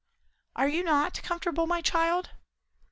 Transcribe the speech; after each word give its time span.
"Are 0.55 0.67
you 0.67 0.81
not 0.83 1.21
comfortable, 1.21 1.67
my 1.67 1.79
child?" 1.79 2.31